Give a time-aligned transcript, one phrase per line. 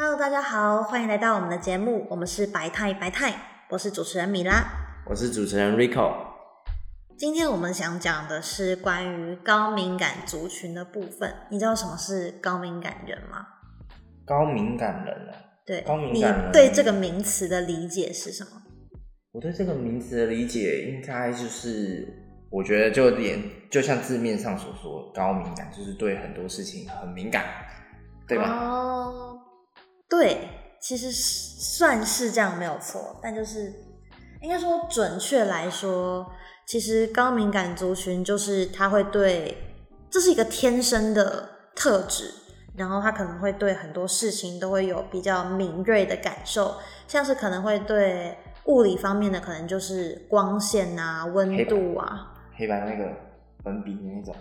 [0.00, 3.34] Hello，大家好，欢迎来到我们的节目，我们是白太白太，
[3.68, 4.64] 我是主持人米拉，
[5.04, 6.14] 我是主持人 Rico。
[7.16, 11.34] 今天我们想讲的是关于高敏感族群的部分。
[11.50, 13.44] 你知道什么是高敏感人吗？
[14.24, 15.34] 高敏感人啊，
[15.66, 18.50] 对，高敏感人你对这个名词的理解是什么？
[19.32, 22.06] 我对这个名词的理解应该就是，
[22.50, 23.36] 我觉得就连
[23.68, 27.44] 就像字面上所说，高敏感就是对很多事情很敏感，
[28.28, 28.44] 对吧？
[28.44, 29.27] 哦，
[30.08, 30.48] 对，
[30.80, 33.72] 其实是算是这样没有错，但就是
[34.40, 36.30] 应该说准确来说，
[36.66, 39.56] 其实高敏感族群就是他会对，
[40.10, 42.32] 这是一个天生的特质，
[42.76, 52.34] 然后他可能会对很多事情都会有比较敏锐的感受，像是可能会对物理方面的，可能就是光线啊、温度啊。
[52.56, 53.12] 黑白那个
[53.62, 54.34] 粉笔的那种，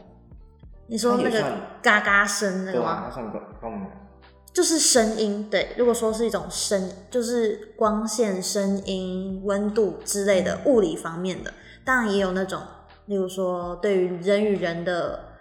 [0.88, 3.04] 你说那个嘎嘎声那个吗？
[3.06, 4.07] 它算高高敏感。
[4.58, 5.70] 就是声音，对。
[5.78, 11.54] 如果说是一种声，就是光线、声音、温度之类的物理方面的，
[11.86, 12.60] 当然也有那种，
[13.06, 15.38] 例如说对于人与人的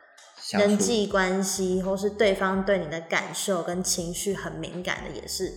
[0.52, 5.50] 人际关系，或是对方对你的感受跟情绪很敏感的，也是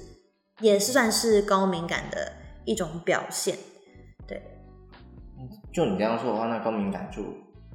[0.62, 2.32] 也是算是高敏感的
[2.64, 3.58] 一种表现。
[4.26, 4.42] 对，
[5.74, 7.22] 就你这样说的话，那高敏感就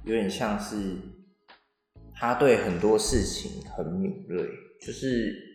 [0.07, 0.97] 有点像是
[2.15, 4.49] 他对很多事情很敏锐，
[4.81, 5.53] 就是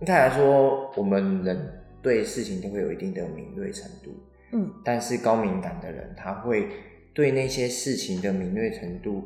[0.00, 4.10] 应该来说，我们人对事情都会有一定的敏锐程度，
[4.52, 6.68] 嗯，但是高敏感的人，他会
[7.12, 9.24] 对那些事情的敏锐程度，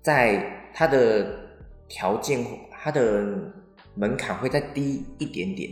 [0.00, 1.26] 在他的
[1.86, 3.52] 条件、他的
[3.94, 5.70] 门槛会再低一点点，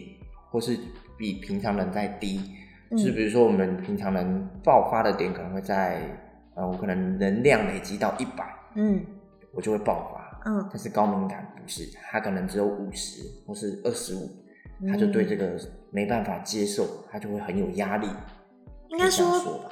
[0.51, 0.79] 或是
[1.17, 2.41] 比平常人再低。
[2.91, 6.03] 嗯就是比如说，我们平常人爆发的点可能会在，
[6.55, 9.03] 呃，我可能能量累积到一百，嗯
[9.53, 10.22] 我就会爆发。
[10.45, 14.29] 嗯，但是高敏感不是，他可能只有五十或是二十五，
[14.89, 15.59] 他就对这个
[15.91, 18.09] 没办法接受，他就会很有压力。
[18.89, 19.71] 应该说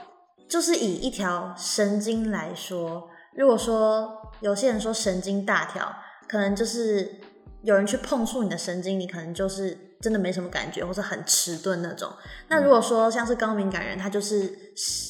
[0.48, 4.10] 就是以一条神经来说，如果说
[4.41, 5.94] 有些人说神经大条，
[6.28, 7.20] 可能就是
[7.62, 12.10] 有人去碰触你的神经，你可能就是真的没什么感觉，或是很迟钝那种。
[12.48, 14.50] 那如果说像是高敏感人，他就是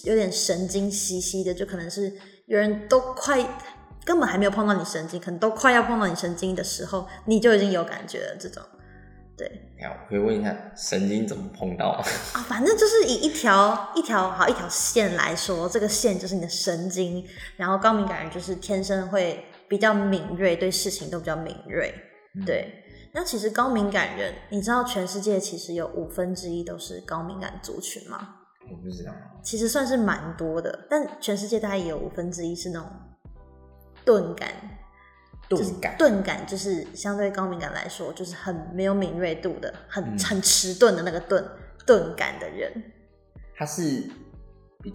[0.04, 2.12] 有点神经兮兮的，就可能是
[2.46, 3.38] 有人都快
[4.04, 8.36] 根本还没有碰到你神经，可能都快要碰到你神经的时候，你就已经有感觉了。
[8.38, 8.62] 这种，
[9.36, 9.46] 对。
[9.82, 11.88] 好，我可以问一下，神经怎么碰到？
[12.34, 21.94] 啊，反正就是以一条一条好一条线来说，这个线就是你的神经，然后高敏感人就是天生会比较敏锐，对事情都比较敏锐。
[22.34, 28.36] 嗯对，那其实高敏感人，你知道全世界其实有五分之一都是高敏感族群吗？
[28.70, 29.12] 我不知道。
[29.42, 32.88] 其实算是蛮多的，但全世界大概也有五分之一是那种
[34.10, 34.52] 钝感，
[35.48, 41.48] 钝感，钝感就是相对高敏感来说，就是很没有敏锐度的，很、嗯很迟钝的那个钝
[41.86, 42.72] 钝感的人。
[43.54, 44.10] 他是
[44.82, 44.92] 比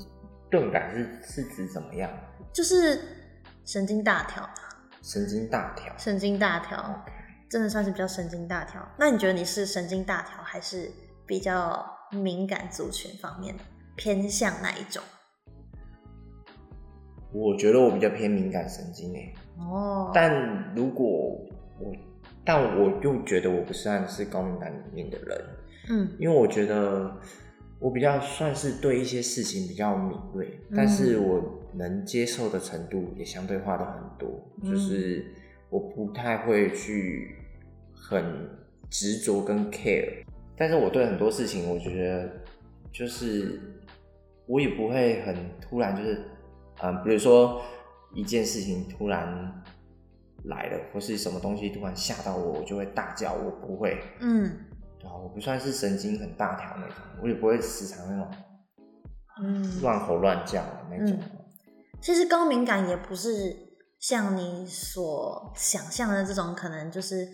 [0.52, 2.12] 钝感是是指怎么样？
[2.52, 3.00] 就是
[3.64, 4.50] 神经大条，
[5.02, 5.98] 神经大条。
[5.98, 7.06] 神经大条
[7.50, 8.86] 真的算是比较神经大条。
[9.00, 10.92] 那你觉得你是神经大条，还是
[11.26, 13.64] 比较敏感族群方面的
[13.96, 15.02] 偏向哪一种？
[17.36, 21.08] 我觉得我比较偏敏感神经诶，哦，但如果
[21.80, 21.94] 我，
[22.46, 25.42] 但我又觉得我不算是高敏感里面的人，
[25.90, 26.10] 嗯。
[26.18, 27.14] 因为我觉得
[27.78, 31.44] 我比较算是对一些事情比较敏锐，但是我
[31.74, 34.30] 能接受的程度也相对化的很多，
[34.64, 34.72] 嗯。
[34.72, 35.26] 就是
[35.70, 37.36] 我不太会去
[37.94, 38.24] 很
[38.90, 40.24] 执着跟 care，
[40.56, 42.32] 但是我对很多事情，我觉得
[42.94, 43.60] 就是
[44.46, 46.24] 我也不会很突然，就是
[46.82, 47.62] 嗯，比如说
[48.14, 49.64] 一件事情突然
[50.46, 53.98] 来了，或是什么东西突然吓到我，我就会大叫，我不会。
[54.20, 54.66] 嗯
[55.00, 58.32] 对啊，我不算是神经很大条那种，我也不会时常那种
[59.42, 61.20] 嗯，乱吼乱叫的那种。
[62.02, 63.32] 其实高敏感也不是
[64.00, 67.28] 像你所想象的这种，可能就是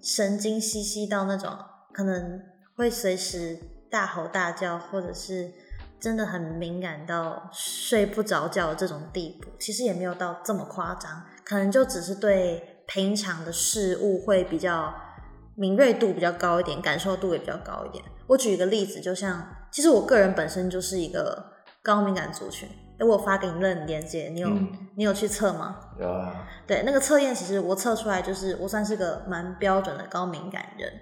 [0.00, 1.50] 神经兮兮到那种
[1.92, 2.40] 可能
[2.76, 3.58] 会随时
[3.90, 5.52] 大吼大叫，或者是
[6.02, 9.48] 真的很敏感到睡不着觉的这种地步。
[9.58, 14.92] 其实也没有到这么夸张，可能就只是对平常的事物会比较
[15.54, 18.04] 敏锐度比较高一点，感受度也比较高一点。
[18.26, 21.52] 我举一个例子，就像其实我个人本身就是一个
[21.82, 22.68] 高敏感族群。
[22.98, 25.76] 诶我发给你那链接，你有、嗯你有去测吗？
[25.98, 30.92] 有啊，对，那个测验其实我测出来就是我算是个蛮标准的高敏感人。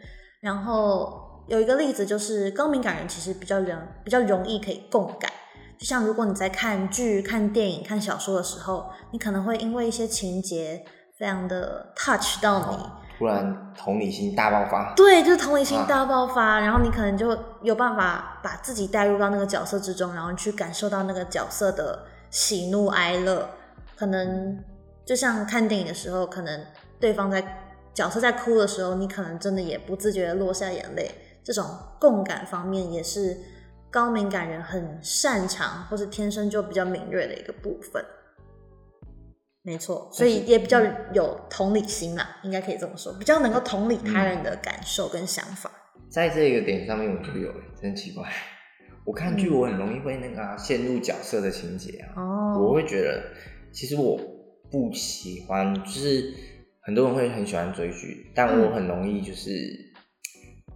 [0.40, 5.28] 然后有一个例子就是高敏感人其实比较容比较容易可以共感，
[5.76, 10.84] 就像如果你在看剧、看电影、看小说的时候，你可能会因为一些情节
[11.18, 12.76] 非常的 touch 到你，
[13.18, 14.94] 突然同理心大爆发。
[14.94, 23.50] 对，就是同理心大爆发，然后你可能就有办法把自己带入到那个角色之中，然后去感受到那个角色的喜怒哀乐。
[23.96, 24.56] 可能
[25.04, 26.64] 就像看电影的时候，可能
[27.00, 27.42] 对方在
[27.92, 31.10] 角色在哭的时候，你可能真的也不自觉的落下眼泪。
[31.42, 31.64] 这种
[32.00, 33.36] 共感方面也是
[33.90, 38.04] 高敏感人很擅长，或是天生就比较敏锐的一个部分。
[39.62, 40.80] 没错，所以也比较
[41.12, 45.70] 有同理心啦，应该可以这么说，比较能够同理他人的感受跟想法。
[46.08, 48.26] 在这个点上面，我就有，真奇怪。
[49.04, 52.22] 我看剧，我很容易会那个陷入角色的情节啊。
[52.22, 52.58] 哦。
[52.62, 53.22] 我会觉得，
[53.70, 54.18] 其实我
[54.70, 56.32] 不喜欢，就是
[56.80, 59.50] 很多人会很喜欢追剧，但我很容易就是，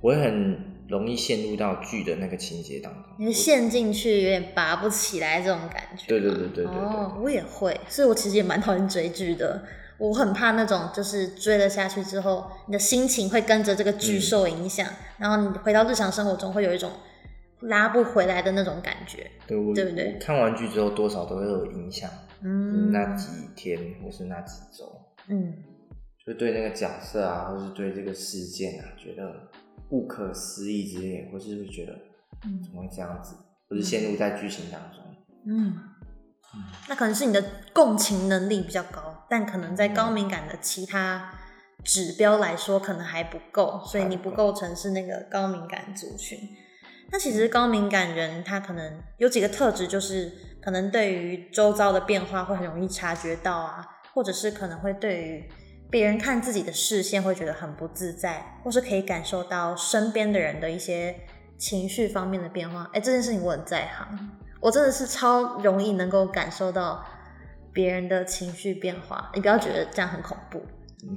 [0.05, 0.75] 我会很。
[0.87, 6.07] 容易陷入到剧的那个情节当中，你陷进去有点拔不起来这种感觉。
[6.07, 6.67] 对对对对对。
[6.67, 9.65] 哦，我也会，所以我其实也蛮讨厌追剧的。
[9.97, 14.87] 我很怕那种就是追了下去之后，你的心情会跟着这个剧受影响，
[15.17, 16.91] 然后你回到日常生活中会有一种
[17.61, 19.31] 拉不回来的那种感觉。
[19.47, 20.19] 对，对不对？
[20.21, 22.11] 看完剧之后多少都会有影响，
[22.43, 24.85] 嗯，那几天或是那几周，
[25.31, 25.55] 嗯，
[26.27, 29.49] 就对那个角色啊，或是对这个事件啊，觉得。
[29.89, 31.93] 不可思议之类，或是会觉得，
[32.45, 33.37] 嗯，怎么会这样子？
[33.69, 35.01] 或是陷入在剧情当中，
[35.47, 35.79] 嗯，
[36.89, 37.43] 那可能是你的
[37.73, 41.33] 共情能力比较高，但可能在高敏感的其他
[41.83, 46.39] 指标来说，可能还不够，所以你不构成是那个高敏感族群。
[47.11, 50.33] 那其实高敏感人他可能有几个特质，就是
[50.63, 55.49] 可能对于周遭的变化会很容易察觉到啊，或者是可能会对于。
[55.95, 61.15] 别人看自己的视线会觉得很不自在，或是可以感受到身边的人的一些
[61.57, 62.91] 情绪方面的变化。
[62.93, 67.07] 哎，这件事情我很在行，我真的是超容易能够感受到
[67.73, 69.31] 别人的情绪变化。
[69.37, 70.61] 你不要觉得这样很恐怖。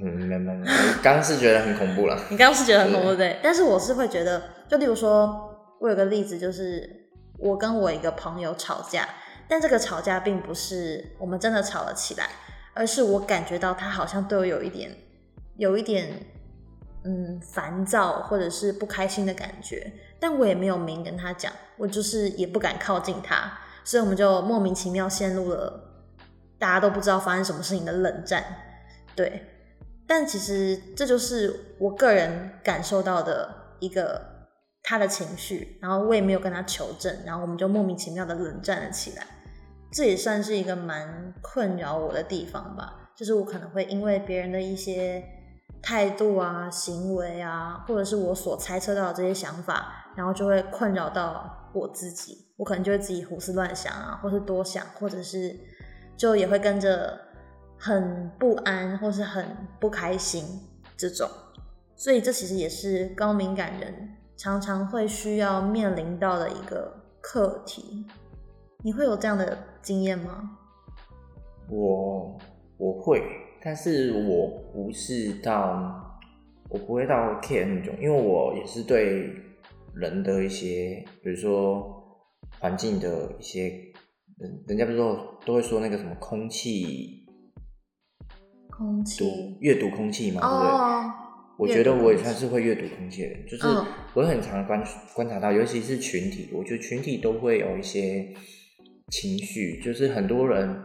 [0.00, 0.64] 没没没，
[1.02, 2.16] 刚刚是觉得很恐怖了。
[2.30, 3.40] 你刚刚是觉得很恐怖对？
[3.42, 6.88] 但是我是会觉得，就例如说，我有个例子，就是
[7.36, 9.08] 我跟我一个朋友吵架，
[9.48, 12.28] 但这个吵架并不是我们真的吵了起来。
[12.78, 14.96] 而是我感觉到他好像对我有一点，
[15.56, 16.24] 有一点，
[17.02, 26.06] 嗯，烦躁或者是不开心的感觉，但我也没有明跟他讲，我就是也不敢靠近他，所以我们就莫名其妙陷入了
[26.56, 28.44] 大家都不知道发生什么事情的冷战。
[29.16, 29.42] 对，
[30.06, 34.22] 但其实这就是我个人感受到的一个
[34.84, 39.26] 他的情绪，然后我也没有跟他求证，然后我们就莫名其妙的冷战了起来。
[39.90, 45.24] 这也算是一个蛮困扰我的地方吧，就是我可能会因为别人的一些
[45.82, 55.56] 态度啊、行为啊，或者是我所猜测到的这些想法，然后就会困扰到我自己，我可能就会自己胡思乱想啊，或是多想，或者是
[56.16, 57.18] 就也会跟着
[57.78, 59.44] 很不安或是很
[59.80, 60.44] 不开心
[60.96, 61.28] 这种，
[61.96, 66.92] 所以这其实也是高敏感人常常会需要面临到的一个
[67.22, 68.06] 课题。
[68.84, 69.58] 你会有这样的
[69.88, 70.50] 经验吗？
[71.70, 72.38] 我
[72.76, 73.22] 我会，
[73.62, 76.20] 但是我不是到，
[76.68, 79.32] 我不会到 care 那种，因为我也是对
[79.94, 82.20] 人的一些，比如说
[82.60, 83.70] 环境的一些，
[84.36, 87.26] 人人家不是说都会说那个什么空气，
[88.68, 91.12] 空气阅读空气嘛，对不对？
[91.56, 93.66] 我觉得我也算是会阅读空气的人，就是
[94.12, 98.34] 我很常观观察到，尤其是群体，我觉得群体都会有一些。
[99.10, 100.82] 情绪就是很多人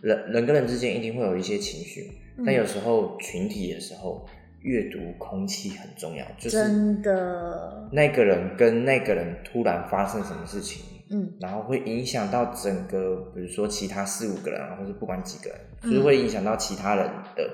[0.00, 2.10] 人人跟人之间一定会有一些情绪，
[2.44, 4.26] 但有时候群体的时候
[4.62, 7.88] 阅读空气很重要，就是真的。
[7.92, 17.06] 那个人跟那个人突然发生什么事情，嗯，然后会影响到整个，比如说其他四五个人，或者不管几个人，就是会影响到其他人
[17.36, 17.48] 的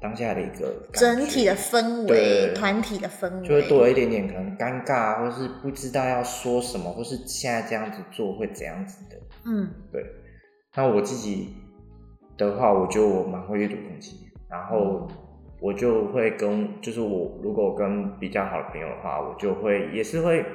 [0.00, 9.16] 当下的一个整体的氛围，团体的氛围，就会多了一点点可能尴尬，或是不知道要说什么，或是现在这样子做会怎样子的。
[9.44, 10.04] 嗯，对。
[10.74, 11.54] 那我自己
[12.38, 14.16] 的话，我就蛮会阅读空气，
[14.48, 15.06] 然后
[15.60, 20.46] 我就会跟，就是我如果跟比较好的朋友的话，我就会也是会，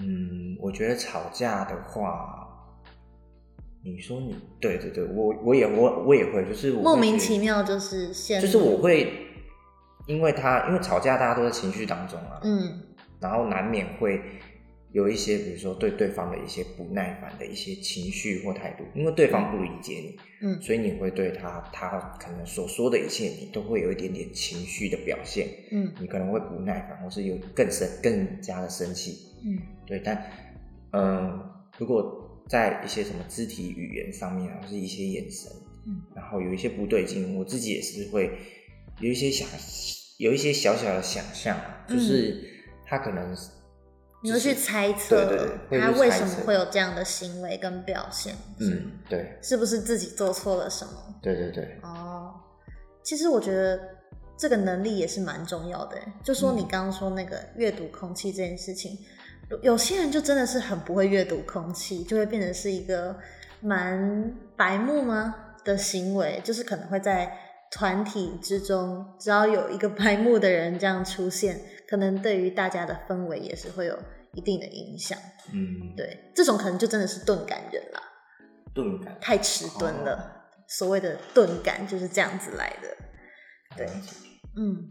[0.00, 2.37] 嗯，我觉得吵架的话，
[3.84, 8.08] 你说你对对对，我我也我我也会，就是莫名其妙就是
[8.40, 9.12] 就是我会，
[10.06, 12.80] 因为他因为吵架大家都在情绪当中啊，嗯，
[13.20, 14.20] 然后难免会。
[14.92, 30.24] 有一些，比如说对对方的一些不耐烦的一些情绪或态度，因为对方不理解你，嗯，所以你会对他他可能所说的一切，你都会有一点点情绪的表现，嗯，你可能会不耐烦，或是有更生更加的生气，嗯，对，但
[30.92, 31.38] 嗯，
[31.76, 32.17] 如果
[32.48, 35.50] 在一些什么肢体语言上面，或是一些眼神，
[35.86, 38.38] 嗯，然后有一些不对劲，我自己也是会
[39.00, 39.46] 有一些想
[40.18, 41.56] 有一些小小的想象，
[41.88, 42.42] 就是
[42.86, 43.36] 他可能
[44.20, 48.34] 你会去猜测，对对，他为什么会有这样的行为跟表现？
[48.58, 50.92] 嗯，对，是不是自己做错了什么？
[51.22, 51.78] 对对对。
[51.82, 52.34] 哦，
[53.04, 53.78] 其实我觉得
[54.36, 55.96] 这个能力也是蛮重要的。
[56.24, 58.98] 就说你刚刚说那个阅读空气这件事情，
[59.62, 63.16] 有些人就真的是很不会阅读空气，就会变成是一个
[63.60, 67.44] 蛮白目吗的行为，就是可能会在。
[67.70, 73.94] 团体之中，只要有一个白目的人这样出现，可能对于大家的氛围也是会有
[74.32, 75.18] 一定的影响。
[75.52, 78.00] 嗯，对，这种可能就真的是钝感人了。
[78.72, 80.48] 钝感太迟钝了。
[80.66, 82.88] 所谓的钝感就是这样子来的。
[83.76, 83.86] 对，
[84.56, 84.90] 嗯，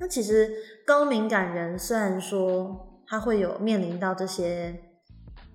[0.00, 0.52] 那其实
[0.84, 4.80] 高敏感人虽然说他会有面临到这些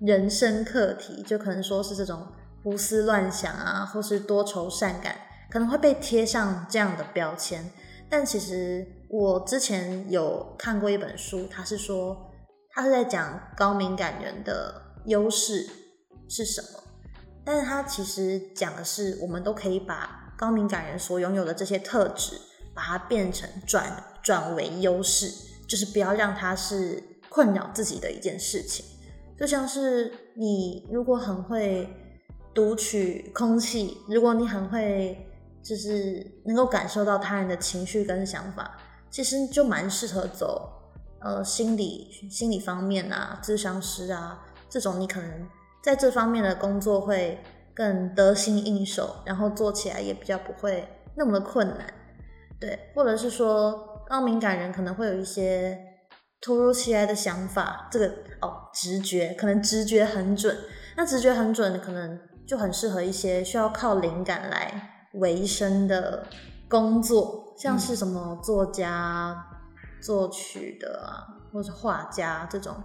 [0.01, 2.27] 人生课题，就可能说是这种
[2.61, 5.15] 胡思乱想啊，或是多愁善感。
[5.49, 7.71] 可能会被贴上这样的标签，
[8.09, 12.29] 但其实我之前有看过一本书，他是说
[12.71, 15.65] 他是在讲高敏感人的优势
[16.27, 16.83] 是什么，
[17.45, 22.37] 但是他其实讲的是我们都可以把高敏感人所拥有的这些特质，
[22.73, 25.31] 把它变成转转为优势，
[25.69, 27.01] 就是不要让它是
[27.35, 28.85] 困扰自己的一件事情，
[29.37, 31.89] 就像是你如果很会
[32.53, 35.21] 读取空气，如果你很会。
[35.67, 38.77] 就是能够感受到他人的情绪跟想法，
[39.09, 40.71] 其实就蛮适合走
[41.21, 45.49] 呃心理心理方面啊，智商师啊这种，你可能
[45.81, 47.39] 在这方面的工作会
[47.73, 51.91] 更得心应手，然后做起来也比较不会那么的困难，
[52.59, 55.79] 对，或者是说高敏感人可能会有一些
[56.41, 58.07] 突如其来的想法，这个
[58.41, 60.57] 哦直觉可能直觉很准，
[60.95, 64.91] 那直觉很准，可能就很适合一些需要靠灵感来。
[65.15, 66.27] 维生的
[66.67, 69.33] 工作，像是什么作家、
[70.01, 71.23] 作曲的啊，
[71.53, 72.75] 或是画家这种，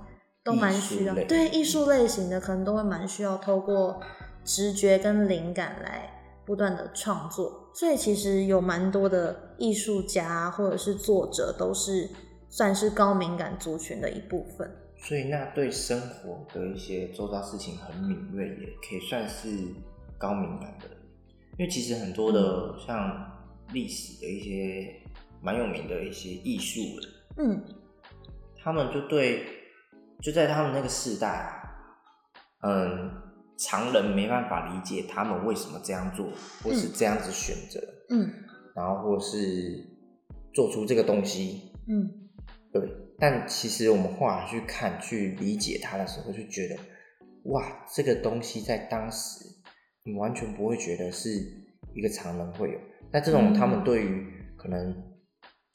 [0.44, 1.14] 都蛮需要。
[1.24, 4.00] 对艺术类型的，可能都会蛮需要透过
[4.44, 6.08] 直觉跟灵感来
[6.46, 7.72] 不断的创作。
[7.74, 12.08] 所以其实有蛮多的艺术家或者是作者，都是
[12.50, 14.70] 算是高敏感族群的一部分。
[14.98, 19.48] 所以那对生活的一些周遭事情很敏锐，也可以算是
[20.18, 20.86] 高敏感的。
[21.58, 23.40] 因为其实很多的像
[23.72, 24.94] 历史的一些
[25.42, 27.64] 蛮有名的一些艺术人，嗯，
[28.62, 29.46] 他们就对
[30.20, 31.62] 就在他们那个时代啊，
[32.62, 33.10] 嗯，
[33.58, 36.30] 常人没办法理解他们为什么这样做，
[36.62, 37.80] 或是这样子选择，
[38.10, 38.30] 嗯，
[38.74, 39.86] 然后或是
[40.54, 42.29] 做出这个东西，嗯，
[42.72, 42.82] 对。
[43.18, 46.76] 但其实我们后来去看去理解它的时候，就觉得
[47.44, 49.44] 哇，这个东西在当时。
[50.02, 51.28] 你完全不会觉得是
[51.94, 52.78] 一个常人会有，
[53.12, 54.94] 那这种他们对于可能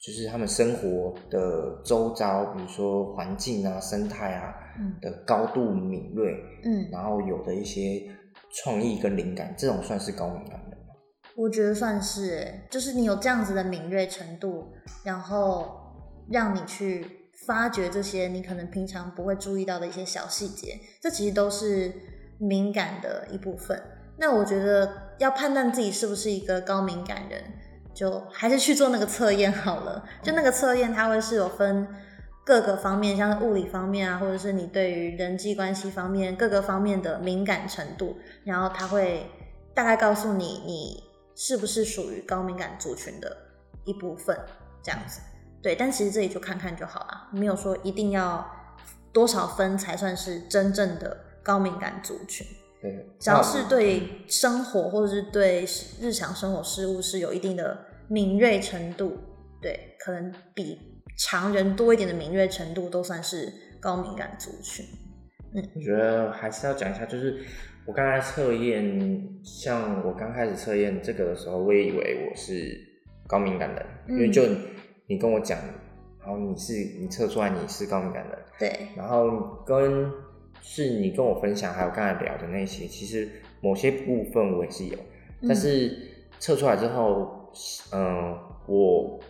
[0.00, 4.52] 就是他们生活的周遭，比如说环境啊、生态啊
[5.00, 6.34] 的高度敏锐，
[6.64, 8.02] 嗯，然后有的一些
[8.50, 10.94] 创意跟灵感，这种算是高敏感的吗？
[11.36, 14.72] 我觉得算是，哎，就是你有这样子的敏锐程度，
[15.04, 15.85] 然后
[16.30, 21.92] 让你去发掘这些你可能平常不会注意到的一些小细节，这其实都是
[22.38, 23.80] 敏感的一部分。
[24.18, 27.42] 那我觉得要判断自己是不是一个高敏感人，
[27.94, 30.04] 就还是去做那个测验好了。
[30.22, 31.86] 就那个测验，它会是有分
[32.44, 39.26] 各个方面，像是物理方面啊，或者是你对于人际关系方面各个方面的敏感程度，然后它会
[39.74, 41.04] 大概告诉你你
[41.34, 43.36] 是不是属于高敏感族群的
[43.84, 44.34] 一部分，
[44.82, 45.20] 这样子。
[45.66, 48.48] 对，但其实这里就看看就好了，没有说一定要
[49.12, 52.46] 多少分才算是真正的高敏感族群。
[52.80, 55.64] 对只要是对生活或者是对
[56.00, 59.18] 日常生活事物是有一定的敏锐程度，
[59.60, 60.78] 对，可能比
[61.18, 64.86] 常人多一点的敏锐程度都算是高敏感族群。
[65.52, 67.44] 嗯，我觉得还是要讲一下，就是
[67.86, 72.78] 我刚才测验，像我刚开始测验这个的时候，我也以为我是
[73.26, 74.44] 高敏感的，因为就
[75.06, 75.58] 你跟我讲，
[76.20, 80.10] 然后你是你测出来你是高敏感的，对，然后跟。
[80.68, 84.98] 是你跟我分享，还有刚才聊的那些，其实某些部分我也是有，
[85.42, 85.96] 但是
[86.40, 87.52] 测出来之后，
[87.92, 88.36] 嗯，
[88.66, 89.20] 我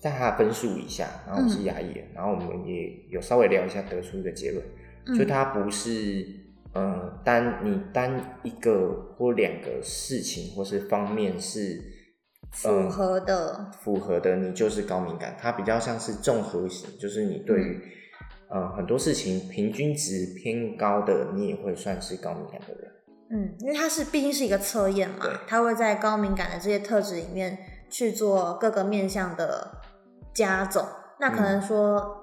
[0.00, 6.26] 在他分数以下，然后我是牙医，然后我们也有稍微聊一下，得出一个结论，就他不是，
[6.72, 11.82] 嗯，单你单一个或两个事情或是方面是
[12.52, 17.92] 符合的，符合的，你就是高敏感，它比较像是综合型，就是你对于。
[18.48, 22.92] 呃，很多事情平均值偏高的，你也会算是高敏感的人。
[23.28, 27.58] 嗯，因为它是毕竟是一个测验嘛，它会在高敏感的这些特质里面
[27.90, 29.78] 去做各个面向的
[30.32, 30.86] 加总。
[31.18, 32.18] 那可能说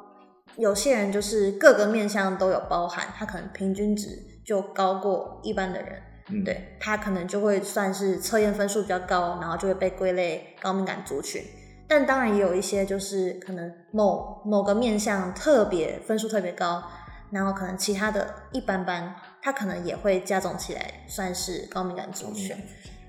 [0.55, 4.07] 有些人就是各个面向都有包含，他可能平均值
[4.45, 11.43] 就高过一般的人，嗯，对他可能就会算是测验分数比较高，然后就会被归类高敏感族群。
[11.87, 16.81] 但当然也有一些就是可能某某个面向特别分数特别高，
[17.29, 22.55] 然后可能其他的一般般，他可能也会加总起来算是高敏感族群。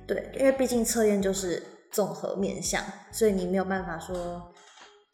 [0.07, 4.53] 对，因为毕竟测验就是综合面向，所以你没有办法说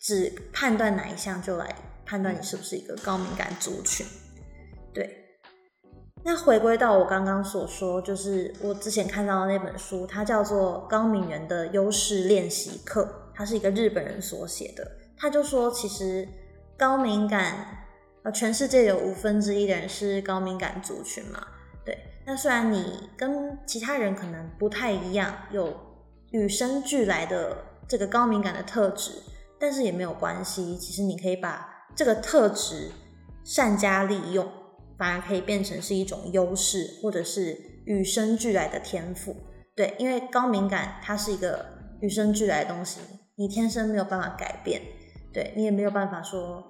[0.01, 1.73] 只判断哪一项就来
[2.07, 4.05] 判断你是不是一个高敏感族群。
[6.23, 13.03] 那回归到我刚刚所说，就是我之前看到的那本书，它叫做《高敏人的优势练习课》，
[13.35, 14.87] 它是一个日本人所写的。
[15.17, 16.29] 他就说，其实
[16.79, 17.85] 高敏感，
[18.23, 21.43] 呃，全世界有五分之一的人是高敏感族群嘛。
[21.85, 25.75] 对，那虽然你跟其他人可能不太一样，有
[26.33, 27.57] 与生俱来的
[27.89, 29.13] 这个高敏感的特质，
[29.59, 30.77] 但是也没有关系。
[30.77, 32.91] 其实你可以把这个特质
[33.43, 34.47] 善加利用。
[35.01, 39.35] 反而可以变成是一种优势，或者是与生俱来的天赋。
[39.75, 41.65] 对，因为高敏感它是一个
[42.03, 43.01] 与生俱来的东西，
[43.37, 44.83] 你天生没有办法改变。
[45.33, 46.63] 对你也没有办法说，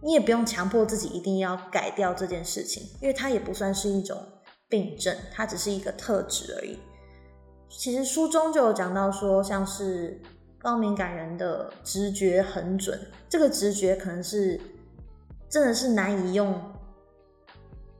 [0.00, 4.16] 你也不用强迫自己一定要改掉这件事情，因为它也不算是一种
[4.68, 6.78] 病症，它只是一个特质而已。
[7.68, 10.22] 其实书中就有讲到说，像是
[10.56, 12.96] 高敏感人的直觉很准，
[13.28, 14.60] 这个直觉可能是
[15.50, 16.62] 真的是难以用。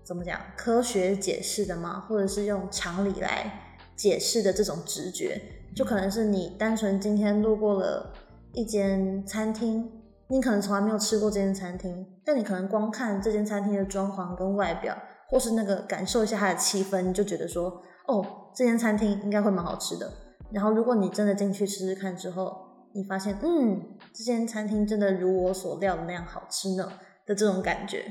[0.05, 0.41] 怎么讲？
[0.57, 2.01] 科学解释的吗？
[2.01, 5.41] 或者是用常理来解释的这种直觉，
[5.75, 8.13] 就可能是你单纯今天路过了
[8.53, 9.91] 一间餐厅，
[10.29, 14.97] 你可能从来没有吃过这间餐厅，但你可能光看这间餐厅的装潢跟外表，
[15.29, 20.11] 或是那个感受一下它的气氛，你就觉得说，哦，这间餐厅应该会蛮好吃的。
[20.51, 22.55] 然后如果你真的进去吃吃看之后，
[22.93, 23.81] 你发现，嗯，
[24.13, 26.93] 这间餐厅真的如我所料的那样好吃呢
[27.25, 28.05] 的这种感觉，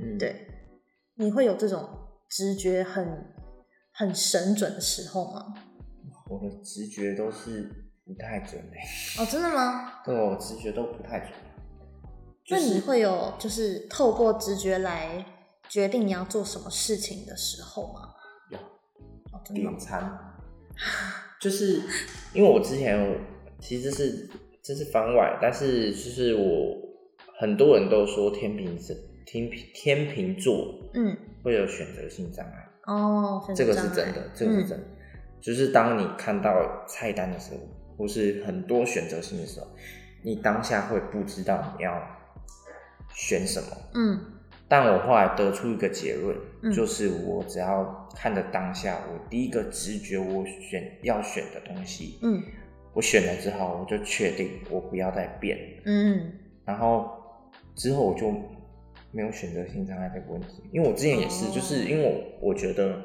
[0.00, 0.48] 嗯，对。
[1.16, 1.88] 你会有这种
[2.28, 3.34] 直觉很
[3.92, 5.54] 很神准的时候吗？
[6.28, 7.70] 我的直觉都是
[8.04, 9.22] 不太准的。
[9.22, 10.02] 哦，真的吗？
[10.04, 11.30] 对，我直觉都不太准。
[12.48, 15.24] 那你会有就是透过直觉来
[15.68, 18.14] 决定你要做什么事情的时候吗？
[18.50, 18.58] 有。
[18.58, 20.18] 哦，真的点餐。
[21.40, 21.82] 就是
[22.32, 23.24] 因为我之前
[23.60, 24.28] 其实是
[24.62, 26.76] 这是番外，但是就是我
[27.38, 29.13] 很多人都说天平是。
[29.26, 34.84] 天平天秤座，嗯，会有选择性障碍哦，这个是真的，这个是真的。
[35.40, 37.60] 就是当你看到菜单的时候，
[37.96, 39.66] 或是很多选择性的时候，
[40.22, 42.00] 你当下会不知道你要
[43.14, 44.20] 选什么，嗯。
[44.68, 52.42] 但我后来得出一个结论，就是我只要看着当下，我第一个直觉我选要选的东西，嗯，
[52.92, 56.32] 我选了之后，我就确定我不要再变，嗯，
[56.64, 57.10] 然后
[57.74, 58.34] 之后我就。
[59.14, 63.00] 没有选择性障碍这个问题，因为我之前也是，就是因为我我觉得，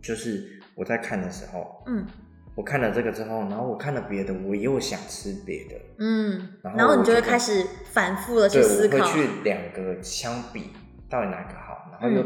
[0.00, 2.06] 就是我在看的时候，嗯，
[2.54, 10.70] 我看了这个之后，然后我看了别的，我又想吃别的，嗯，然后你就会开始反复的去思考，会去两个相比，
[11.10, 12.24] 到底哪个好，然后又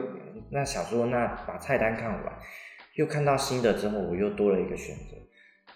[0.51, 2.23] 那小说那把菜单看完，
[2.97, 5.17] 又看到新的之后，我又多了一个选择，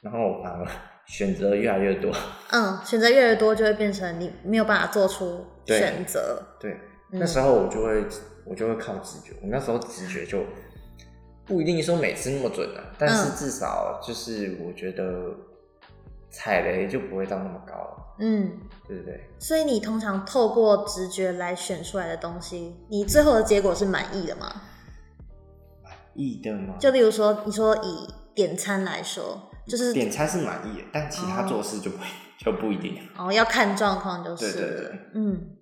[0.03, 0.67] 然后反而
[1.07, 2.15] 选择越来越多，
[2.53, 6.77] 嗯，选择越来越多就会变成你没有办法做出选择，对。
[7.13, 8.05] 那时候我就会，
[8.45, 9.33] 我就会靠直觉。
[9.43, 10.45] 我那时候直觉就
[11.45, 15.35] 不一定说每次那么准啊，但是至少就是我觉得
[16.31, 18.15] 踩雷就不会到那么高。
[18.21, 18.53] 嗯，
[18.87, 19.29] 对不对？
[19.39, 24.63] 所以你通常透过直觉来选出来的东西，你最后的结果是满意的吗？
[25.83, 26.77] 满意的吗？
[26.79, 31.97] 就例如说，你说以点餐来说，就是点餐是满意的，但其他做事就不
[32.45, 32.99] 就不一定。
[33.17, 34.53] 哦，要看状况就是。
[34.53, 35.01] 对对对。
[35.15, 35.57] 嗯。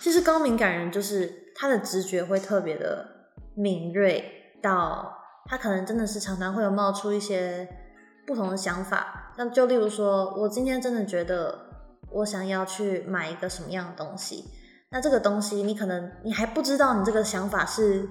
[0.00, 3.06] 其实高敏感人就是他的直觉会特别的
[3.54, 7.66] 敏锐，到他可能真的是常常会有冒出一些
[8.26, 9.32] 不同的想法。
[9.36, 11.58] 那就例如说，我今天真的觉得
[12.10, 14.44] 我想要去买一个什么样的东西，
[14.90, 18.06] 那这个东西你可能你还不知道你这个想法是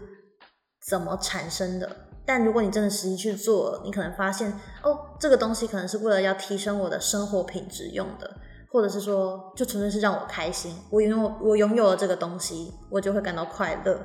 [0.82, 4.52] 怎么产生的，但如果你真的实际去做，你可能发现
[4.84, 8.38] 哦，这个东西可能是为了要提升我的生活品质用的。
[8.72, 14.02] 或者是说，就纯粹是让我开心，我拥有我拥有了这个东西，我就会感到快乐。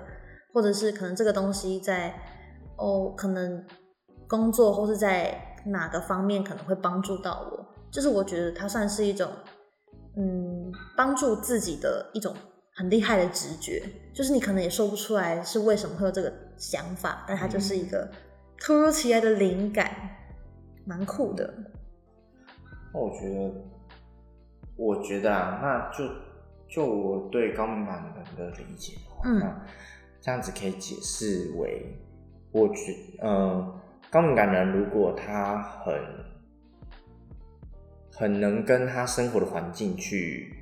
[0.52, 2.14] 或者是可能这个东西在
[2.76, 3.64] 哦，可能
[4.28, 9.30] 工作或是在哪个方面可能会帮助到我，就是我觉得它算是一种
[10.18, 12.34] 嗯，帮助自己的一种
[12.78, 13.82] 很厉害的直觉。
[14.14, 18.08] 就是你可能也说不出来是为什么会有这个想法，但它就是一个
[18.56, 19.90] 突如其来的灵感，
[20.84, 21.52] 蛮酷的。
[22.92, 23.54] 那我觉得，
[24.76, 26.04] 我觉得啊，那就
[26.68, 29.66] 就我对高敏感人的理解的话，嗯那
[30.20, 31.96] 这样子可以解释为，
[32.50, 35.94] 我觉呃，高敏感人如果他很
[38.12, 40.57] 很能跟他生活的环境去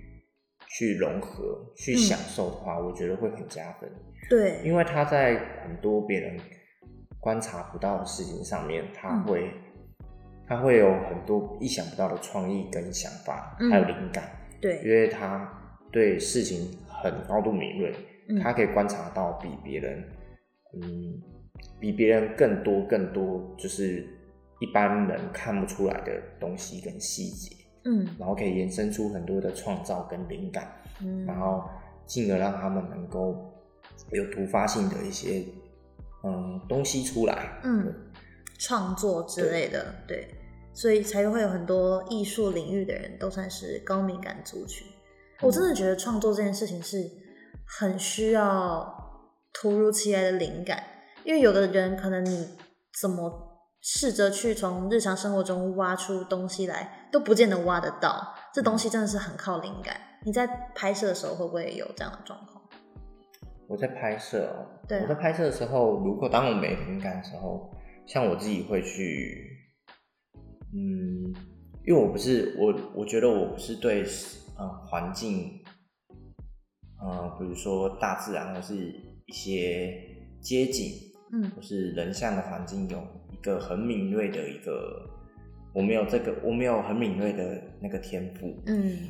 [0.68, 1.98] 去融合、去嗯。
[1.98, 3.90] 享受的话，我觉得会很加分。
[4.28, 6.38] 对，因为他在很多别人
[7.20, 9.22] 观察不到的事情上面，他嗯。
[9.24, 9.50] 会、
[10.46, 14.24] 他会有很多意想不到的创意跟想法，嗯还有灵感，
[14.60, 14.80] 对。
[14.82, 15.48] 因，为他
[15.92, 17.94] 对事情很高度敏锐，
[18.28, 18.40] 嗯。
[18.40, 20.04] 他可以观察到比别人，
[20.74, 21.20] 嗯，
[21.80, 24.04] 比别人更多更多，就是
[24.60, 27.54] 一般人看不出来的东西跟细节，
[27.86, 30.70] 嗯然后可以延伸出很多的创造跟灵感。
[31.00, 31.64] 嗯，然后
[32.04, 33.52] 进而让他们能够
[34.10, 35.44] 有突发性的一些
[36.24, 37.60] 嗯东西出来。
[37.64, 37.94] 嗯，
[38.58, 40.28] 创作之类的，对，
[40.72, 44.86] 所以才会有很多艺术领域的人都算是高敏感族群。
[45.42, 47.10] 我真的觉得创作这件事情是
[47.66, 48.90] 很需要
[49.52, 50.82] 突如其来的灵感，
[51.24, 52.48] 因为有的人可能你
[53.00, 53.45] 怎么
[53.88, 58.34] 试着去从日常生活中挖出东西来，都不见得挖得到。
[58.52, 59.96] 这东西真的是很靠灵感。
[60.24, 60.44] 你在
[60.74, 62.60] 拍摄的时候会不会有这样的状况？
[63.68, 67.72] 我在拍摄哦，对啊我在拍摄的时候，如果当我没灵感的时候，
[68.08, 69.70] 像我自己会去，
[70.74, 71.30] 嗯，
[71.86, 74.04] 因为我不是我，我觉得我不是对
[74.58, 75.62] 呃环境，
[77.00, 78.74] 呃，比如说大自然或是
[79.26, 79.94] 一些
[80.40, 80.90] 街景，
[81.32, 85.08] 嗯或是人像的环境有一个很敏锐的一个，
[85.72, 89.08] 我没有这个，我没有很敏锐的那个天赋，嗯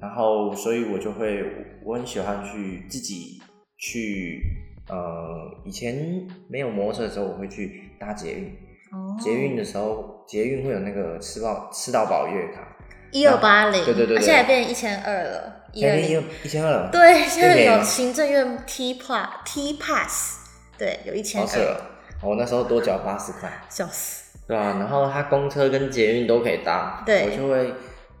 [0.00, 1.42] 然后所以我就会，
[1.84, 3.40] 我很喜欢去自己
[3.76, 4.40] 去，
[4.88, 8.44] 呃，以前没有摩托车的时候，我会去搭捷运，
[8.92, 12.76] 哦，捷运的时候，捷运会有那个吃到吃到饱月卡，
[13.10, 14.24] 一二八零，对对对对。
[14.24, 16.24] 现在变一千二了，一二现在一零。
[16.44, 20.46] 一千二，对，现在有行政院 T Plus T Pass，
[20.78, 21.80] 对，有一千二，
[22.22, 23.50] 我那时候多缴八十块。
[23.68, 24.38] 笑死。
[24.46, 27.70] 对啊，然后它公车跟捷运都可以搭，对我就会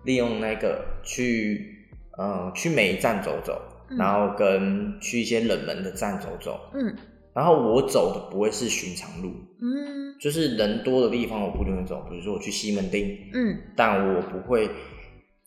[0.04, 3.58] 利用那个去，嗯，去每一站走走，
[3.88, 6.94] 嗯然后跟去一些冷门的站走走，嗯
[7.32, 9.30] 然后我走的不会是寻常路，
[9.62, 14.68] 嗯就是人多的地方我不一定会走，比如说我去西门町，嗯，但我不会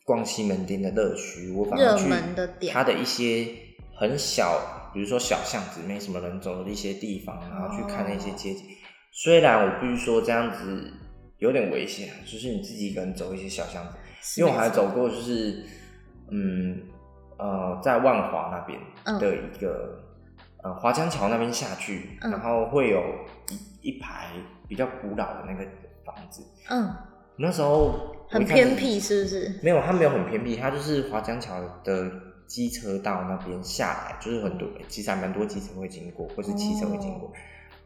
[0.04, 3.46] 逛西门町的乐区，我反热而去门的点它的一些
[4.02, 8.66] 很小，比如说小巷子没什么人走的一些地方，然后去看那些哦街景。
[9.12, 10.92] 虽然我必须说这样子
[11.38, 15.64] 有点危险，就是你自己一个人走一些小巷子，因为我还走过，就是
[16.32, 16.82] 嗯
[17.38, 20.02] 呃，在万华那边嗯的一个、
[20.64, 23.00] 呃华江桥那边下去，嗯然后会有
[23.82, 24.30] 一一排
[24.66, 25.64] 比较古老的那个
[26.04, 26.42] 房子。
[26.70, 26.92] 嗯，
[27.36, 29.60] 那时候很偏僻是不是？
[29.62, 32.10] 没有，它没有很偏僻，它就是华江桥的
[32.52, 37.28] 机车道那边下来，就是很多，其实还蛮多机车会经过，或是汽车会经过。
[37.28, 37.32] 哦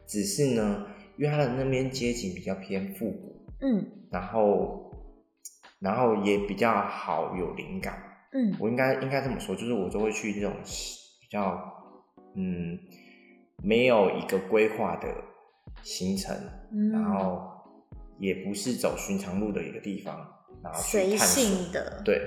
[0.05, 0.85] 只是呢，
[1.17, 4.89] 因为它的那边街景比较偏复古，嗯然后，
[5.79, 8.01] 然后也比较好有灵感。
[8.31, 11.61] 嗯我应该应该这么说，就是我都会去这种比较，
[12.35, 12.79] 嗯，
[13.61, 15.07] 没有一个规划的
[15.83, 16.33] 行程，
[16.71, 17.41] 嗯，然后
[18.17, 20.15] 也不是走寻常路的一个地方，
[20.63, 21.43] 然后去随探索。
[21.43, 22.21] 性的，，对，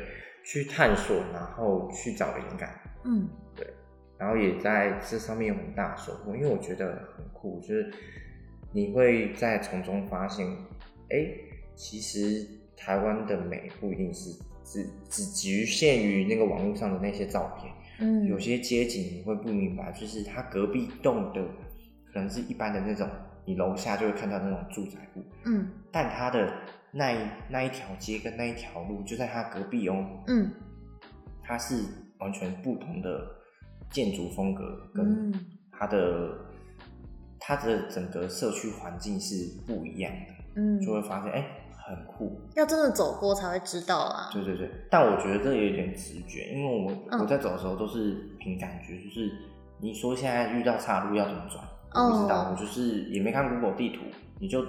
[0.45, 3.29] 去探索，然后去找灵感，嗯。
[3.57, 3.67] 对
[4.19, 7.91] 然后也在这上面有很大的收获，因为我觉得很酷，就是
[8.73, 10.47] 你会在从中发现，
[11.09, 11.27] 哎，
[11.75, 14.31] 其实台湾的美不一定是
[14.63, 21.43] 只只局限于那个网络上的那些照片，嗯，有些街景你会不明白，就是它隔壁栋的
[22.13, 23.09] 可能是一般的那种，
[23.47, 25.67] 你楼下就会看到那种住宅户，嗯。
[25.91, 26.53] 但它的
[26.93, 30.51] 那一那一条街跟那一条路就在他隔壁哦，嗯。
[31.43, 31.83] 它是
[32.19, 33.21] 完全不同的
[33.91, 34.63] 建筑风格，
[34.95, 35.35] 跟嗯。
[35.73, 36.39] 它的、
[37.39, 39.35] 它的整个社区环境是
[39.67, 41.43] 不一样的，嗯，就会发现哎、
[41.89, 42.39] 很酷。
[42.55, 44.29] 要真的走过才会知道啦。
[44.33, 49.33] 对对对，但我觉得这有点直觉，因为我、嗯我在走的时候都是凭感觉，就是
[49.81, 54.03] 你说现在遇到岔路要怎么转，不知道，我就是也没看 Google 地图，
[54.39, 54.63] 你就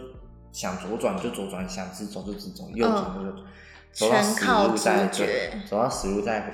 [0.51, 3.45] 想左转就左转，想直走就直走，右转就右转，
[3.91, 5.07] 走到全死靠路再
[5.69, 6.51] 走到死路再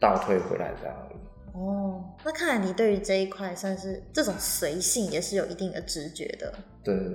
[0.00, 1.18] 倒退回来这样而已。
[1.54, 6.54] 哦，那看来你对于这一块算是这种随性也是有一定的直觉的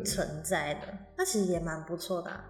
[0.04, 0.82] 存在的，
[1.18, 2.44] 那其实也蛮不错的啊、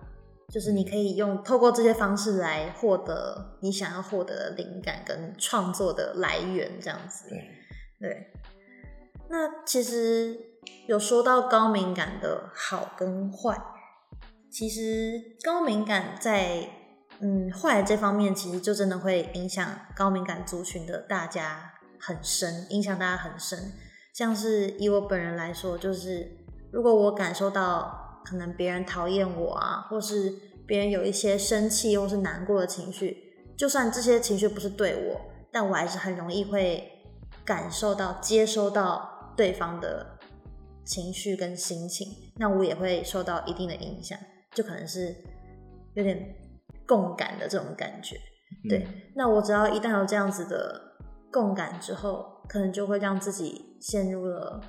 [0.50, 7.30] 就是你可以用透过这些方式来获得你想要获得的灵感跟创作的来源，这样子。
[7.30, 7.50] 对
[8.00, 8.32] 对，
[9.30, 10.36] 那其实
[10.88, 13.62] 有说到高敏感的好跟坏，
[14.52, 16.70] 其实高敏感在
[17.20, 23.72] 嗯，坏这方面其实就真的会影响高敏感族群的大家很深，影响大家很深。
[24.14, 30.34] 像是以我本人来说，就是如果我感受到可能别人讨厌我啊，或是
[30.68, 33.18] 别人有一些生气或是难过的情绪，
[33.58, 35.22] 就算这些情绪不是对我，
[35.52, 37.04] 但我还是很容易会
[37.46, 40.13] 感受到、接收到对方的
[40.86, 44.18] 情绪跟心情，那我也会受到一定的影响，
[44.54, 45.16] 就可能是
[45.96, 46.36] 有点
[46.88, 48.18] 共感的这种感觉。
[48.70, 50.80] 对，那我只要一旦有这样子的
[51.32, 54.62] 共感之后，可能就会让自己陷入了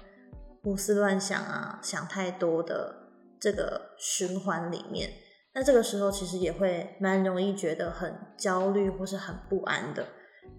[0.63, 2.95] 胡思乱想啊、想太多的
[3.41, 5.11] 这个循环里面。
[5.53, 10.05] 那这个时候其实也会蛮容易觉得很焦虑或是很不安的。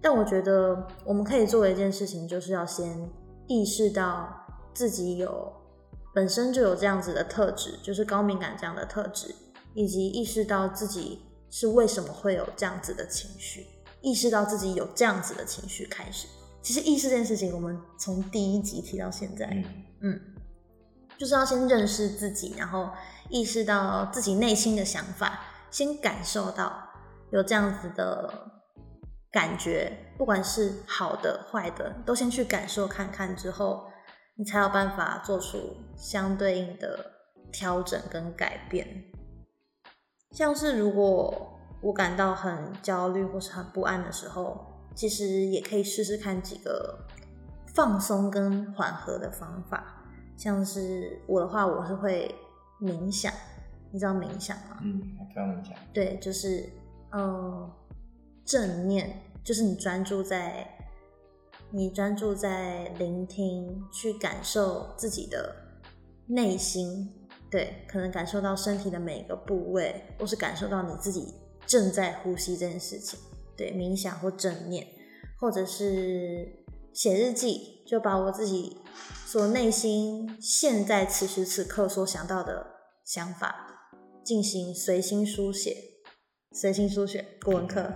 [0.00, 3.10] 但我觉得我们可以做的一件事情，就是要先
[3.48, 4.45] 意识到
[4.76, 5.50] 自己有
[6.14, 9.34] 本身就有这样子的特质，就是高敏感这样的特质，
[9.72, 13.66] 以及意识到自己是为什么会有这样子的情绪，
[14.02, 16.28] 意识到自己有这样子的情绪开始。
[16.60, 19.46] 其实意识这件事情，我们从第一集提到现在，
[20.02, 20.20] 嗯，
[21.16, 22.90] 就是要先认识自己，然后
[23.30, 26.86] 意识到自己内心的想法，先感受到
[27.30, 28.50] 有这样子的
[29.30, 33.86] 感觉，不管是好的坏的，都先去感受看看之后，
[34.36, 37.12] 你才有办法做出相对应的
[37.50, 39.04] 调整跟改变。
[40.30, 47.06] 像是如果我感到很焦虑或是很不安的时候，其实也可以试试看几个
[47.74, 50.04] 放松跟缓和的方法，
[50.36, 52.34] 像是我的话，我是会
[52.80, 53.32] 冥想，
[53.90, 54.78] 你知道冥想吗？
[54.82, 55.74] 嗯，我知道冥想。
[55.94, 56.68] 对，就是
[57.12, 57.70] 嗯，
[58.44, 60.75] 正念，就是你专注在
[61.70, 65.54] 你专注在聆听，去感受自己的
[66.26, 71.34] 内心，对，可能感受到身体的每个部位，或是感受到你自己
[71.66, 73.18] 正在呼吸这件事情。
[73.56, 74.86] 对，冥想或正念，
[75.40, 78.78] 或者是写日记，就把我自己
[79.24, 82.66] 所内心现在此时此刻所想到的
[83.04, 83.90] 想法
[84.24, 85.76] 进行随心书写。
[86.52, 87.92] 随心书写，古文课。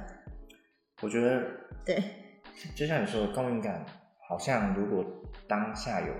[1.02, 1.42] 我觉得，
[1.84, 2.02] 对，
[2.74, 3.84] 就像你说的，高敏感
[4.28, 5.04] 好像如果
[5.48, 6.12] 当下有，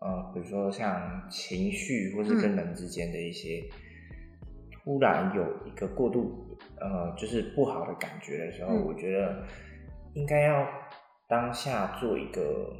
[0.00, 3.62] 呃，比如说像情绪或是跟人之间的一些。
[4.82, 9.46] 突然有一个过度，呃，就是不好的感觉的时候，我觉得
[10.14, 10.66] 应该要
[11.28, 12.74] 当下做一个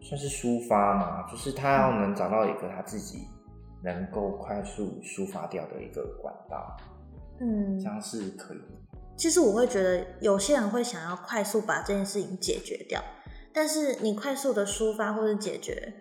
[0.00, 3.26] 算是抒发嘛，就是他要能找到一个他自己
[3.82, 6.76] 能够快速抒发掉的一个管道，
[7.40, 8.60] 嗯，这样是可以。
[9.16, 13.02] 其实我会觉得有些人会想要快速把这件事情解决掉，
[13.52, 15.94] 但是你快速的抒发或者解决，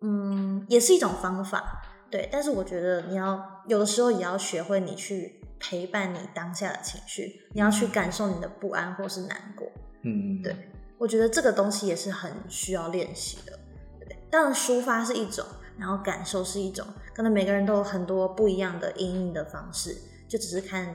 [0.00, 1.82] 嗯，也是一种方法。
[2.10, 9.66] 对，但是我觉得你要有的时候也要学会你去陪伴你当下的情绪，你要去感受你的不安或是难过。
[10.02, 10.54] 嗯，对，
[10.98, 13.58] 我觉得这个东西也是很需要练习的。
[14.00, 15.44] 对，当然抒发是一种，
[15.76, 19.96] 然后感受是一种，可能每个人都有很多不一样的应应的方式，
[20.28, 20.94] 就只是看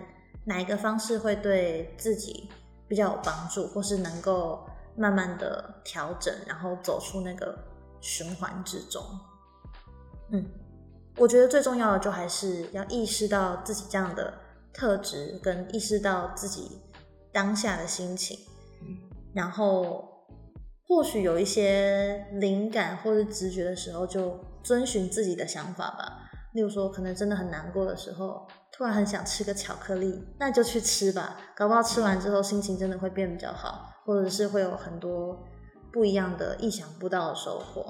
[0.49, 2.49] 哪一个方式会对自己
[2.88, 7.55] 比较有帮助，或是能够慢慢的调整，然后走出那个
[8.01, 9.01] 循环之中。
[10.31, 10.45] 嗯。
[11.17, 14.33] 我觉得最重要的就还是要意识到自己这样的
[14.71, 16.79] 特质，跟意识到自己
[17.33, 18.39] 当下的心情，
[19.33, 20.07] 然后
[20.88, 26.28] 或许有一些灵感或者直觉的时候，就遵循自己的想法吧。
[26.53, 31.38] 例如说，可能真的很难过的时候，突然很想吃个巧克力，那就去吃吧。
[31.55, 35.43] 搞不好吃完之后心情真的会变比较好，或者是会有很多
[35.91, 37.85] 不一样的、意想不到的收获。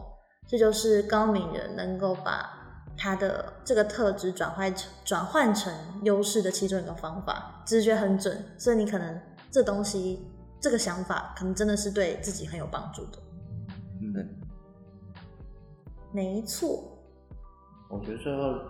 [0.47, 2.57] 这就是高敏人能够把。
[3.01, 9.17] 他的这个特质转换成转换成优势的其中一个方法，直觉很准，所以你可能
[9.49, 13.19] 这东西这个想法可能真的是对自己很有帮助的。
[14.01, 14.29] 嗯，
[16.11, 16.98] 没错。
[17.89, 18.61] 我觉得最后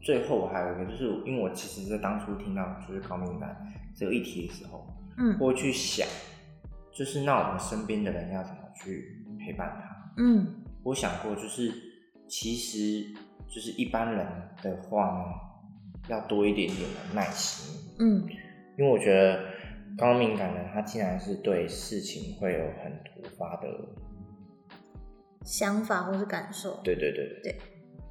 [0.00, 3.56] 最后还有一个，就是因为我其实在当初听到就是高敏感
[3.94, 4.86] 这个议题的时候，
[5.18, 6.08] 嗯，会去想，
[6.92, 10.14] 就是那我们身边的人要怎么去陪伴他？
[10.18, 11.72] 嗯，我想过，就是
[12.28, 13.14] 其实。
[13.48, 14.26] 就是一般人
[14.60, 15.24] 的话呢，
[16.08, 17.80] 要多一点点的耐心。
[18.00, 18.28] 嗯，
[18.76, 19.40] 因为我觉得
[19.96, 23.68] 高敏感人他竟然是对事情会有很突发的
[25.44, 26.80] 想法或是感受。
[26.82, 27.60] 对对对对对。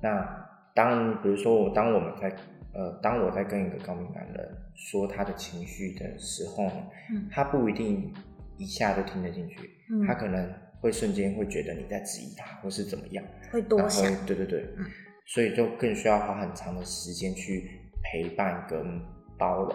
[0.06, 2.30] 那当比如说我当我们在
[2.74, 8.14] 呃当我在跟一个高敏感人说他的情绪的时候呢，嗯，他不一定
[8.58, 14.06] 一下就听得进去，嗯，他可能会瞬间会觉得你在质疑他或是怎么样，会多想。
[14.28, 14.86] 对对对，嗯。
[15.28, 17.68] 所以就更需要花很长的时间去
[18.04, 19.02] 陪伴跟
[19.40, 19.74] 包容，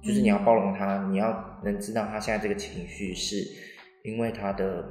[0.00, 3.44] 就是你要包容他，你要能知道他现在这个情绪是
[4.04, 4.84] 因为他的，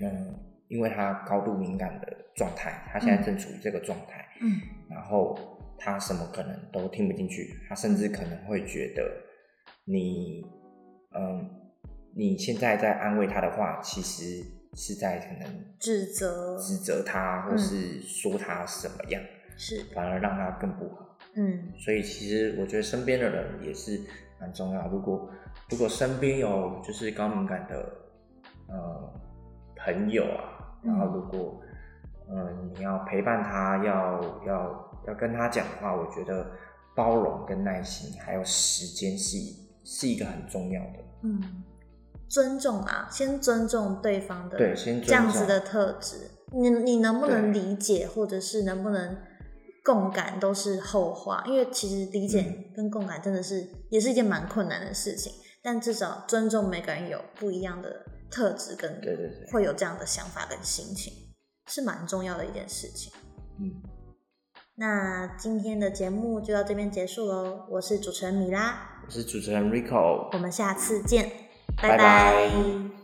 [0.00, 0.34] 嗯，
[0.68, 5.36] 因为他高度敏感的状态，他现在正处于这个状态，嗯，然后
[5.78, 9.02] 他什么可能都听不进去，他甚至可能会觉得
[9.84, 10.44] 你，
[11.14, 11.48] 嗯，
[12.14, 19.22] 你现在在安慰他的话，其实是在可能指责，指责他，或是说他什么样，
[19.56, 21.18] 是，反而让他更不好。
[21.34, 24.00] 嗯所以其实我觉得身边的人也是
[24.40, 24.88] 蛮重要。
[24.88, 25.30] 如果
[25.70, 27.74] 如果身边有就是高敏感的
[28.68, 29.12] 呃
[29.76, 30.55] 朋友啊，
[30.86, 31.60] 然后如果
[32.30, 36.46] 嗯、呃你要陪伴他，要要要跟他讲话，我觉得
[36.94, 39.36] 包容跟耐心还有时间是
[39.84, 40.98] 是一个很重要的。
[41.22, 41.64] 嗯，
[42.28, 49.16] 尊重啊，先尊重对方的对先尊重这样子的特质，你你能不能理解，或者是能不能
[49.84, 51.44] 共感，都是后话。
[51.46, 58.04] 因为其实理嗯解跟共感真的是、也是一件蛮困难的事情，但至少尊重每个人有不一样的
[58.36, 59.50] 特质，跟对对对。
[59.50, 61.10] 会有这样的想法跟心情，
[61.66, 63.10] 是蛮重要的一件事情。
[63.58, 63.80] 嗯，
[64.74, 71.32] 那今天的节目就到这边结束喽，我是主持人米拉，我是主持人 Rico，我们下次见，
[71.80, 71.96] 拜拜。
[71.96, 72.95] 拜拜